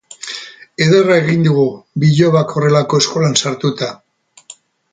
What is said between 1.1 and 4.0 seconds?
egin digu, bilobak horrelako eskolan sartuta!